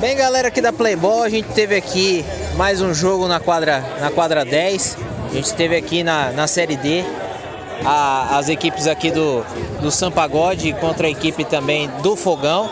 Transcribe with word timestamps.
Bem, 0.00 0.16
galera 0.16 0.48
aqui 0.48 0.60
da 0.60 0.72
Playboy, 0.72 1.24
a 1.24 1.28
gente 1.28 1.48
teve 1.50 1.76
aqui 1.76 2.24
mais 2.56 2.82
um 2.82 2.92
jogo 2.92 3.28
na 3.28 3.38
quadra, 3.38 3.82
na 4.00 4.10
quadra 4.10 4.44
10. 4.44 4.98
A 5.30 5.34
gente 5.34 5.54
teve 5.54 5.76
aqui 5.76 6.02
na, 6.02 6.30
na 6.32 6.46
Série 6.46 6.76
D 6.76 7.04
a, 7.84 8.36
as 8.36 8.48
equipes 8.48 8.86
aqui 8.86 9.10
do, 9.10 9.44
do 9.80 9.90
Sampagode 9.90 10.72
contra 10.74 11.06
a 11.06 11.10
equipe 11.10 11.44
também 11.44 11.88
do 12.02 12.16
Fogão. 12.16 12.68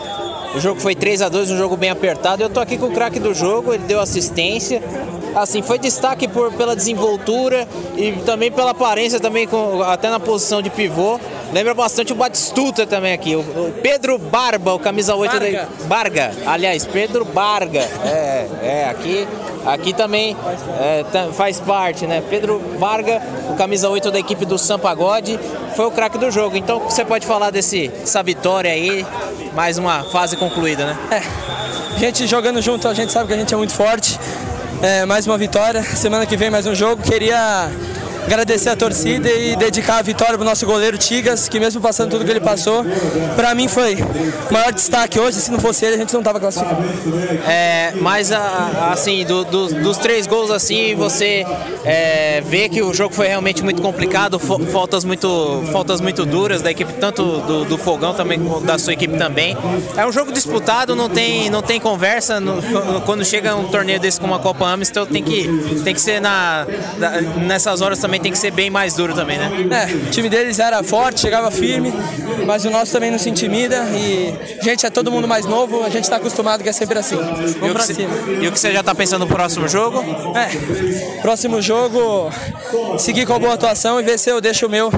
O 0.53 0.59
jogo 0.59 0.79
foi 0.81 0.93
3 0.95 1.21
a 1.21 1.29
2 1.29 1.51
um 1.51 1.57
jogo 1.57 1.77
bem 1.77 1.89
apertado. 1.89 2.43
Eu 2.43 2.49
tô 2.49 2.59
aqui 2.59 2.77
com 2.77 2.87
o 2.87 2.91
craque 2.91 3.19
do 3.19 3.33
jogo, 3.33 3.73
ele 3.73 3.83
deu 3.85 3.99
assistência. 3.99 4.83
Assim, 5.33 5.61
foi 5.63 5.79
destaque 5.79 6.27
por, 6.27 6.51
pela 6.53 6.75
desenvoltura 6.75 7.67
e 7.97 8.11
também 8.23 8.51
pela 8.51 8.71
aparência, 8.71 9.19
também 9.19 9.47
com, 9.47 9.81
até 9.81 10.09
na 10.09 10.19
posição 10.19 10.61
de 10.61 10.69
pivô. 10.69 11.19
Lembra 11.53 11.75
bastante 11.75 12.11
o 12.11 12.15
Batistuta 12.15 12.87
também 12.87 13.13
aqui. 13.13 13.35
O, 13.35 13.43
Pedro 13.83 14.17
Barba, 14.17 14.73
o 14.73 14.79
camisa 14.79 15.13
8 15.13 15.31
Barga. 15.31 15.51
da. 15.51 15.85
Barga, 15.85 16.31
aliás, 16.47 16.83
Pedro 16.83 17.23
Barga. 17.23 17.81
É, 18.03 18.47
é, 18.63 18.87
aqui, 18.89 19.27
aqui 19.63 19.93
também 19.93 20.35
é, 20.81 21.05
faz 21.31 21.59
parte, 21.59 22.07
né? 22.07 22.23
Pedro 22.27 22.59
Barga, 22.79 23.21
o 23.51 23.55
camisa 23.55 23.87
8 23.87 24.09
da 24.09 24.17
equipe 24.17 24.45
do 24.45 24.57
Sampagode, 24.57 25.39
foi 25.75 25.85
o 25.85 25.91
craque 25.91 26.17
do 26.17 26.31
jogo. 26.31 26.57
Então 26.57 26.79
você 26.79 27.05
pode 27.05 27.27
falar 27.27 27.51
desse, 27.51 27.87
dessa 27.87 28.23
vitória 28.23 28.71
aí, 28.71 29.05
mais 29.53 29.77
uma 29.77 30.03
fase 30.05 30.35
concluída, 30.35 30.87
né? 30.87 30.97
A 31.95 31.99
gente 31.99 32.25
jogando 32.25 32.63
junto, 32.63 32.87
a 32.87 32.95
gente 32.95 33.11
sabe 33.11 33.27
que 33.27 33.33
a 33.33 33.37
gente 33.37 33.53
é 33.53 33.57
muito 33.57 33.73
forte. 33.73 34.19
É, 34.81 35.05
mais 35.05 35.27
uma 35.27 35.37
vitória. 35.37 35.83
Semana 35.83 36.25
que 36.25 36.35
vem 36.35 36.49
mais 36.49 36.65
um 36.65 36.73
jogo. 36.73 37.03
Queria 37.03 37.69
agradecer 38.25 38.69
a 38.69 38.75
torcida 38.75 39.29
e 39.29 39.55
dedicar 39.55 39.97
a 39.97 40.01
vitória 40.01 40.35
pro 40.37 40.45
nosso 40.45 40.65
goleiro 40.65 40.97
Tigas, 40.97 41.47
que 41.49 41.59
mesmo 41.59 41.81
passando 41.81 42.11
tudo 42.11 42.25
que 42.25 42.31
ele 42.31 42.39
passou, 42.39 42.85
pra 43.35 43.53
mim 43.53 43.67
foi 43.67 43.95
o 44.49 44.53
maior 44.53 44.71
destaque 44.71 45.19
hoje. 45.19 45.37
Se 45.39 45.51
não 45.51 45.59
fosse 45.59 45.85
ele, 45.85 45.95
a 45.95 45.97
gente 45.97 46.13
não 46.13 46.23
tava 46.23 46.39
classificado. 46.39 46.83
É, 47.47 47.93
mas 48.01 48.31
assim, 48.31 49.25
do- 49.25 49.43
do- 49.45 49.73
dos 49.81 49.97
três 49.97 50.25
gols 50.27 50.51
assim, 50.51 50.95
você 50.95 51.45
é, 51.85 52.41
vê 52.45 52.69
que 52.69 52.81
o 52.81 52.93
jogo 52.93 53.13
foi 53.13 53.27
realmente 53.27 53.63
muito 53.63 53.81
complicado, 53.81 54.39
faltas 54.39 55.03
muito, 55.03 55.63
faltas 55.71 55.99
muito 56.01 56.25
duras 56.25 56.61
da 56.61 56.71
equipe, 56.71 56.93
tanto 56.93 57.23
do, 57.41 57.65
do 57.65 57.77
Fogão 57.77 58.13
também 58.13 58.39
da 58.63 58.77
sua 58.77 58.93
equipe 58.93 59.17
também. 59.17 59.57
É 59.97 60.05
um 60.05 60.11
jogo 60.11 60.31
disputado, 60.31 60.95
não 60.95 61.09
tem, 61.09 61.49
não 61.49 61.61
tem 61.61 61.79
conversa. 61.79 62.39
no- 62.39 62.61
quando 63.05 63.23
chega 63.25 63.55
um 63.55 63.65
torneio 63.65 63.99
desse 63.99 64.19
como 64.19 64.33
a 64.33 64.39
Copa 64.39 64.65
Amistel, 64.67 65.05
tem 65.05 65.21
que, 65.23 65.47
tem 65.83 65.93
que 65.93 66.01
ser 66.01 66.19
na- 66.21 66.65
nessas 67.45 67.81
horas 67.81 67.99
também 67.99 68.12
tem 68.19 68.31
que 68.31 68.37
ser 68.37 68.51
bem 68.51 68.69
mais 68.69 68.93
duro 68.95 69.13
também, 69.13 69.37
né? 69.37 69.49
É, 69.89 69.93
o 69.93 70.09
time 70.11 70.29
deles 70.29 70.59
era 70.59 70.81
forte, 70.83 71.19
chegava 71.21 71.49
firme, 71.51 71.93
mas 72.45 72.65
o 72.65 72.69
nosso 72.69 72.91
também 72.91 73.09
não 73.11 73.17
se 73.19 73.29
intimida 73.29 73.77
e, 73.93 74.33
gente, 74.63 74.85
é 74.85 74.89
todo 74.89 75.11
mundo 75.11 75.27
mais 75.27 75.45
novo, 75.45 75.83
a 75.83 75.89
gente 75.89 76.09
tá 76.09 76.17
acostumado 76.17 76.63
que 76.63 76.69
é 76.69 76.73
sempre 76.73 76.97
assim. 76.99 77.15
E 77.15 77.19
Vamos 77.19 77.59
que 77.67 77.73
pra 77.73 77.81
cê- 77.83 77.93
cima. 77.93 78.13
E 78.41 78.47
o 78.47 78.51
que 78.51 78.59
você 78.59 78.71
já 78.71 78.83
tá 78.83 78.93
pensando 78.95 79.21
no 79.25 79.27
próximo 79.27 79.67
jogo? 79.67 80.03
É, 80.37 81.21
próximo 81.21 81.61
jogo, 81.61 82.31
seguir 82.97 83.25
com 83.25 83.33
a 83.33 83.39
boa 83.39 83.53
atuação 83.53 83.99
e 83.99 84.03
ver 84.03 84.17
se 84.19 84.29
eu 84.29 84.39
deixo 84.41 84.65
o 84.67 84.69
meu, 84.69 84.91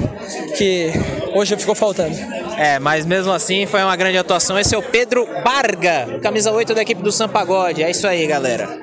que 0.57 0.91
hoje 1.33 1.55
ficou 1.57 1.75
faltando. 1.75 2.15
É, 2.57 2.79
mas 2.79 3.05
mesmo 3.05 3.33
assim 3.33 3.65
foi 3.65 3.83
uma 3.83 3.95
grande 3.97 4.17
atuação. 4.17 4.57
Esse 4.57 4.73
é 4.73 4.77
o 4.77 4.81
Pedro 4.81 5.27
Barga, 5.43 6.19
camisa 6.21 6.51
8 6.51 6.73
da 6.73 6.81
equipe 6.81 7.01
do 7.03 7.11
Sampagode. 7.11 7.83
É 7.83 7.91
isso 7.91 8.07
aí, 8.07 8.25
galera. 8.25 8.79